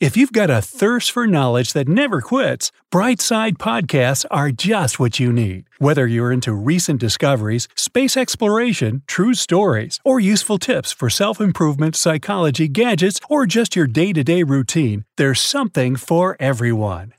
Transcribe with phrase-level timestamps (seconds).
[0.00, 5.20] If you've got a thirst for knowledge that never quits, Brightside podcasts are just what
[5.20, 5.66] you need.
[5.78, 11.94] Whether you're into recent discoveries, space exploration, true stories, or useful tips for self improvement,
[11.94, 17.14] psychology, gadgets, or just your day to day routine, there's something for everyone.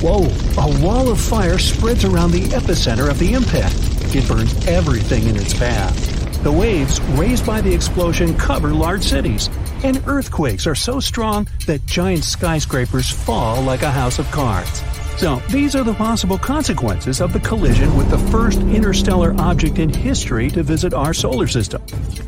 [0.00, 0.26] Whoa,
[0.60, 3.76] a wall of fire spreads around the epicenter of the impact.
[4.12, 6.18] It burns everything in its path.
[6.42, 9.50] The waves raised by the explosion cover large cities,
[9.84, 14.82] and earthquakes are so strong that giant skyscrapers fall like a house of cards.
[15.16, 19.88] So, these are the possible consequences of the collision with the first interstellar object in
[19.88, 21.82] history to visit our solar system.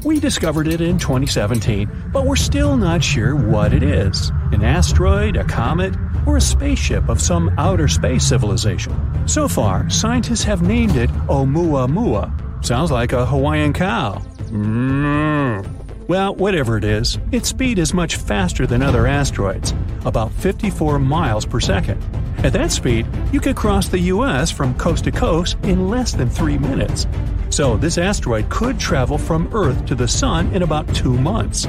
[0.04, 5.36] We discovered it in 2017, but we're still not sure what it is an asteroid,
[5.36, 5.94] a comet,
[6.26, 8.92] or a spaceship of some outer space civilization.
[9.28, 14.20] So far, scientists have named it Oumuamua, Sounds like a Hawaiian cow.
[14.50, 15.79] Mm.
[16.10, 19.72] Well, whatever it is, its speed is much faster than other asteroids,
[20.04, 22.02] about 54 miles per second.
[22.38, 26.28] At that speed, you could cross the US from coast to coast in less than
[26.28, 27.06] three minutes.
[27.50, 31.68] So, this asteroid could travel from Earth to the Sun in about two months.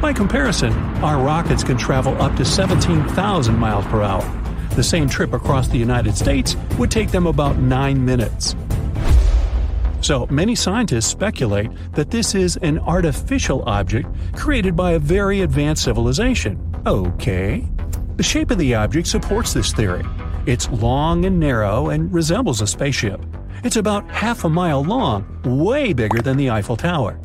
[0.00, 0.72] By comparison,
[1.04, 4.24] our rockets can travel up to 17,000 miles per hour.
[4.74, 8.56] The same trip across the United States would take them about nine minutes.
[10.02, 15.84] So many scientists speculate that this is an artificial object created by a very advanced
[15.84, 16.58] civilization.
[16.84, 17.68] Okay.
[18.16, 20.04] The shape of the object supports this theory.
[20.44, 23.24] It's long and narrow and resembles a spaceship.
[23.62, 27.20] It's about half a mile long, way bigger than the Eiffel Tower.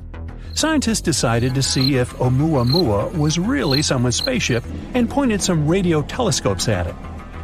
[0.53, 4.63] Scientists decided to see if Oumuamua was really someone's spaceship
[4.94, 6.95] and pointed some radio telescopes at it.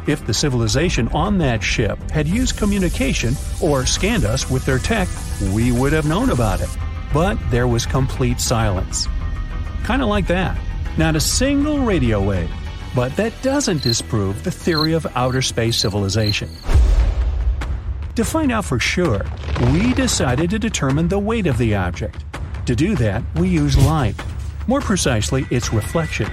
[0.06, 5.08] If the civilization on that ship had used communication or scanned us with their tech,
[5.52, 6.68] we would have known about it.
[7.12, 9.08] But there was complete silence.
[9.82, 10.58] Kind of like that.
[10.98, 12.50] Not a single radio wave.
[12.94, 16.50] But that doesn't disprove the theory of outer space civilization.
[18.16, 19.24] To find out for sure,
[19.72, 22.24] we decided to determine the weight of the object.
[22.66, 24.14] To do that, we use light.
[24.66, 26.30] More precisely, its reflection.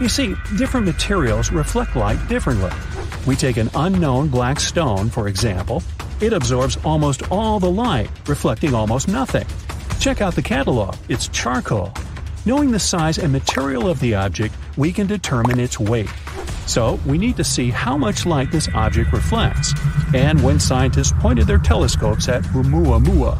[0.00, 2.70] You see, different materials reflect light differently.
[3.26, 5.82] We take an unknown black stone, for example.
[6.20, 9.46] It absorbs almost all the light, reflecting almost nothing.
[10.00, 11.92] Check out the catalog, it's charcoal.
[12.44, 16.10] Knowing the size and material of the object, we can determine its weight.
[16.66, 19.74] So, we need to see how much light this object reflects.
[20.14, 23.38] And when scientists pointed their telescopes at Oumuamua,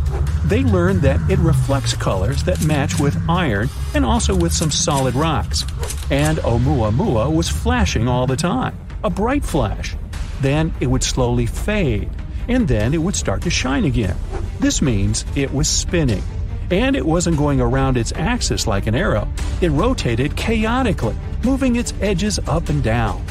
[0.49, 5.15] they learned that it reflects colors that match with iron and also with some solid
[5.15, 5.63] rocks.
[6.11, 9.97] And Oumuamua was flashing all the time a bright flash.
[10.41, 12.11] Then it would slowly fade,
[12.49, 14.17] and then it would start to shine again.
[14.61, 16.23] This means it was spinning.
[16.71, 19.29] And it wasn't going around its axis like an arrow,
[19.61, 23.25] it rotated chaotically, moving its edges up and down.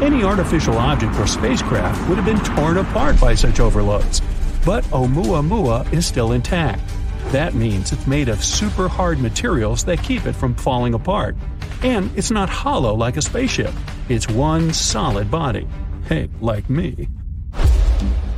[0.00, 4.20] Any artificial object or spacecraft would have been torn apart by such overloads.
[4.64, 6.82] But Oumuamua is still intact.
[7.30, 11.36] That means it's made of super hard materials that keep it from falling apart.
[11.82, 13.74] And it's not hollow like a spaceship,
[14.08, 15.66] it's one solid body.
[16.06, 17.08] Hey, like me.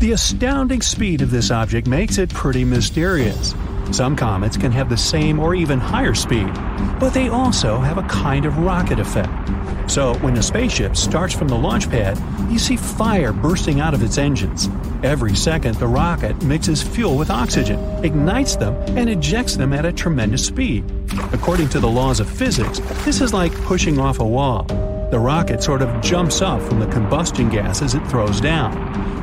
[0.00, 3.54] The astounding speed of this object makes it pretty mysterious.
[3.90, 6.52] Some comets can have the same or even higher speed,
[6.98, 9.50] but they also have a kind of rocket effect.
[9.90, 12.18] So, when a spaceship starts from the launch pad,
[12.50, 14.68] you see fire bursting out of its engines.
[15.04, 19.92] Every second, the rocket mixes fuel with oxygen, ignites them, and ejects them at a
[19.92, 20.82] tremendous speed.
[21.30, 24.62] According to the laws of physics, this is like pushing off a wall.
[25.10, 28.72] The rocket sort of jumps up from the combustion gases it throws down.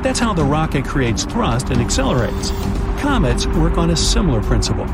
[0.04, 2.50] That's how the rocket creates thrust and accelerates.
[3.00, 4.86] Comets work on a similar principle.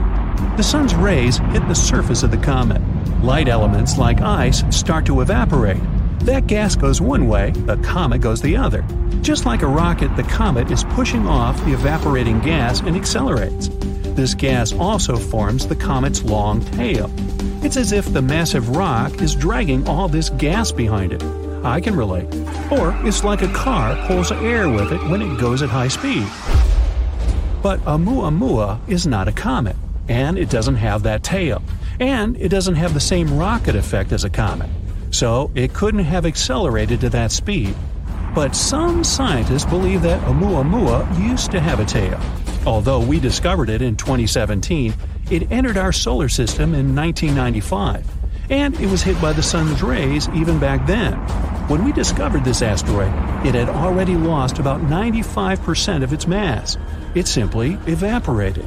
[0.57, 2.81] The sun's rays hit the surface of the comet.
[3.23, 5.83] Light elements like ice start to evaporate.
[6.21, 8.83] That gas goes one way, the comet goes the other.
[9.29, 13.69] Just like a rocket, the comet is pushing off the evaporating gas and accelerates.
[13.69, 17.11] This gas also forms the comet's long tail.
[17.63, 21.23] It's as if the massive rock is dragging all this gas behind it.
[21.63, 22.25] I can relate.
[22.73, 26.27] Or it's like a car pulls air with it when it goes at high speed.
[27.63, 29.77] But Oumuamua is not a comet,
[30.09, 31.63] and it doesn't have that tail,
[32.01, 34.71] and it doesn't have the same rocket effect as a comet,
[35.11, 37.77] so it couldn't have accelerated to that speed.
[38.35, 42.21] But some scientists believe that Oumuamua used to have a tail.
[42.67, 44.95] Although we discovered it in 2017,
[45.31, 48.07] it entered our solar system in 1995,
[48.51, 51.15] and it was hit by the sun's rays even back then.
[51.69, 53.13] When we discovered this asteroid,
[53.47, 56.77] it had already lost about 95% of its mass.
[57.15, 58.67] It simply evaporated.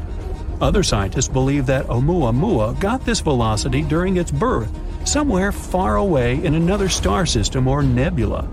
[0.61, 4.69] Other scientists believe that Oumuamua got this velocity during its birth,
[5.03, 8.47] somewhere far away in another star system or nebula.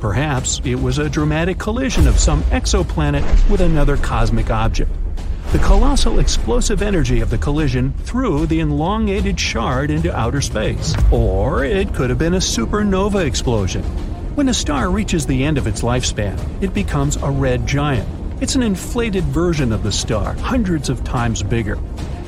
[0.00, 4.90] Perhaps it was a dramatic collision of some exoplanet with another cosmic object.
[5.50, 10.94] The colossal explosive energy of the collision threw the elongated shard into outer space.
[11.10, 13.82] Or it could have been a supernova explosion.
[14.36, 18.08] When a star reaches the end of its lifespan, it becomes a red giant.
[18.40, 21.76] It's an inflated version of the star, hundreds of times bigger.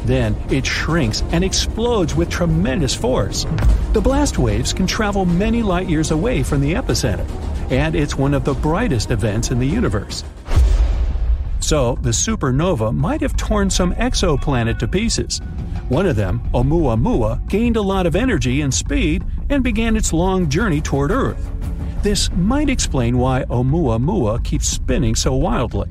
[0.06, 3.46] Then it shrinks and explodes with tremendous force.
[3.92, 7.28] The blast waves can travel many light years away from the epicenter,
[7.70, 10.24] and it's one of the brightest events in the universe.
[11.60, 15.40] So, the supernova might have torn some exoplanet to pieces.
[15.88, 20.48] One of them, Oumuamua, gained a lot of energy and speed and began its long
[20.48, 21.50] journey toward Earth.
[22.02, 25.90] This might explain why Oumuamua keeps spinning so wildly.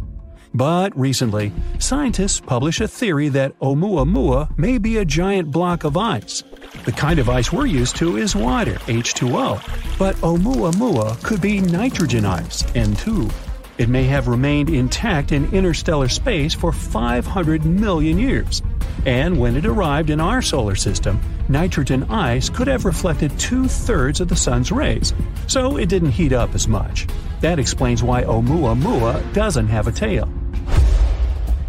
[0.53, 6.43] But recently, scientists published a theory that Oumuamua may be a giant block of ice.
[6.89, 12.25] The kind of ice we're used to is water, H2O, but Oumuamua could be nitrogen
[12.25, 13.31] ice, N2.
[13.77, 18.63] It may have remained intact in interstellar space for 500 million years.
[19.05, 24.19] And when it arrived in our solar system, nitrogen ice could have reflected two thirds
[24.19, 25.13] of the sun's rays,
[25.45, 27.05] so it didn't heat up as much.
[27.41, 30.27] That explains why Oumuamua doesn't have a tail.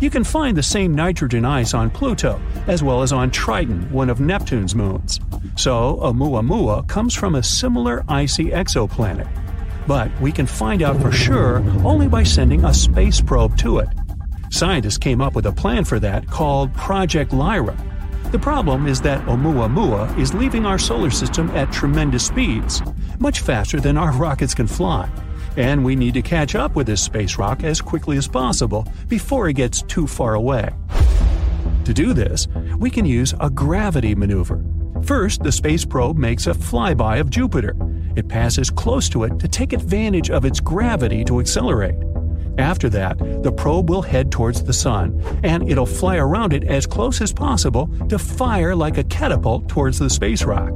[0.00, 4.10] You can find the same nitrogen ice on Pluto, as well as on Triton, one
[4.10, 5.20] of Neptune's moons.
[5.56, 9.28] So, Oumuamua comes from a similar icy exoplanet
[9.86, 13.88] but we can find out for sure only by sending a space probe to it.
[14.50, 17.76] Scientists came up with a plan for that called Project Lyra.
[18.30, 22.82] The problem is that Oumuamua is leaving our solar system at tremendous speeds,
[23.18, 25.10] much faster than our rockets can fly,
[25.56, 29.48] and we need to catch up with this space rock as quickly as possible before
[29.48, 30.68] it gets too far away.
[31.84, 32.46] To do this,
[32.78, 34.64] we can use a gravity maneuver.
[35.02, 37.74] First, the space probe makes a flyby of Jupiter.
[38.16, 41.96] It passes close to it to take advantage of its gravity to accelerate.
[42.58, 46.86] After that, the probe will head towards the Sun, and it'll fly around it as
[46.86, 50.74] close as possible to fire like a catapult towards the space rock.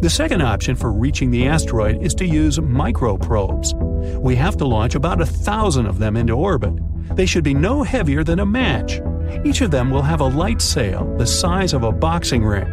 [0.00, 3.89] The second option for reaching the asteroid is to use microprobes.
[4.18, 6.74] We have to launch about a thousand of them into orbit.
[7.16, 9.00] They should be no heavier than a match.
[9.44, 12.68] Each of them will have a light sail the size of a boxing ring.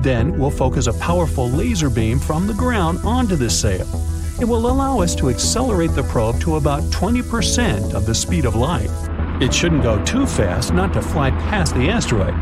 [0.00, 3.86] Then we'll focus a powerful laser beam from the ground onto this sail.
[4.40, 8.54] It will allow us to accelerate the probe to about 20% of the speed of
[8.54, 8.90] light.
[9.40, 12.34] It shouldn't go too fast not to fly past the asteroid.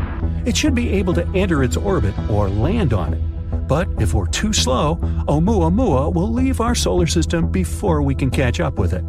[0.47, 3.36] It should be able to enter its orbit or land on it.
[3.67, 4.95] But if we're too slow,
[5.27, 9.03] Oumuamua will leave our solar system before we can catch up with it.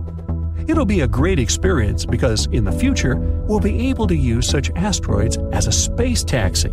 [0.68, 4.70] It'll be a great experience because in the future, we'll be able to use such
[4.76, 6.70] asteroids as a space taxi.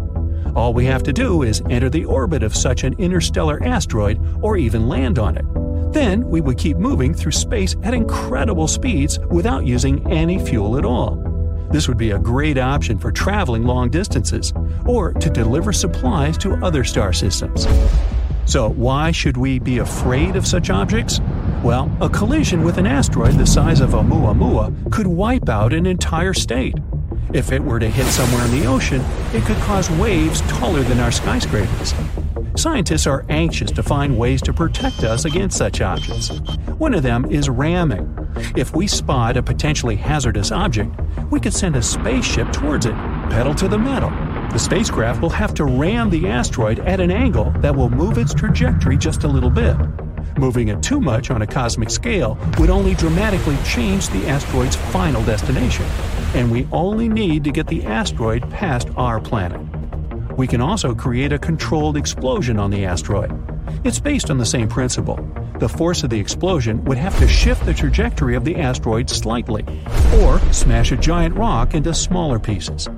[0.55, 4.57] All we have to do is enter the orbit of such an interstellar asteroid or
[4.57, 5.45] even land on it.
[5.93, 10.85] Then we would keep moving through space at incredible speeds without using any fuel at
[10.85, 11.24] all.
[11.75, 14.53] This would be a great option for traveling long distances
[14.85, 17.67] or to deliver supplies to other star systems.
[18.45, 21.19] So, why should we be afraid of such objects?
[21.63, 26.33] Well, a collision with an asteroid the size of Oumuamua could wipe out an entire
[26.33, 26.75] state.
[27.33, 29.01] If it were to hit somewhere in the ocean,
[29.33, 31.93] it could cause waves taller than our skyscrapers.
[32.55, 36.29] Scientists are anxious to find ways to protect us against such objects.
[36.77, 38.09] One of them is ramming.
[38.55, 40.97] If we spot a potentially hazardous object,
[41.31, 42.93] we could send a spaceship towards it,
[43.29, 44.09] pedal to the metal.
[44.51, 48.33] The spacecraft will have to ram the asteroid at an angle that will move its
[48.33, 49.75] trajectory just a little bit.
[50.37, 55.23] Moving it too much on a cosmic scale would only dramatically change the asteroid's final
[55.23, 55.85] destination,
[56.33, 59.61] and we only need to get the asteroid past our planet.
[60.37, 63.31] We can also create a controlled explosion on the asteroid.
[63.85, 65.17] It's based on the same principle.
[65.59, 69.63] The force of the explosion would have to shift the trajectory of the asteroid slightly,
[70.21, 72.89] or smash a giant rock into smaller pieces.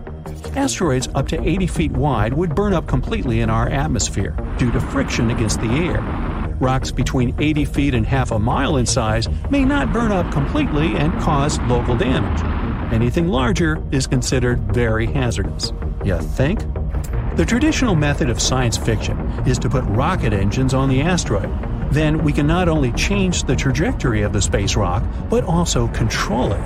[0.55, 4.79] Asteroids up to 80 feet wide would burn up completely in our atmosphere due to
[4.79, 6.01] friction against the air.
[6.59, 10.95] Rocks between 80 feet and half a mile in size may not burn up completely
[10.95, 12.41] and cause local damage.
[12.91, 15.73] Anything larger is considered very hazardous.
[16.03, 16.61] You think?
[17.35, 21.66] The traditional method of science fiction is to put rocket engines on the asteroid.
[21.91, 26.51] Then we can not only change the trajectory of the space rock, but also control
[26.51, 26.61] it.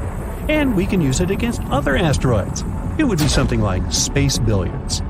[0.50, 2.64] And we can use it against other asteroids.
[2.98, 5.02] It would be something like space billiards.